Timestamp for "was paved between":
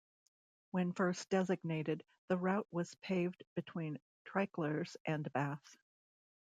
2.71-3.99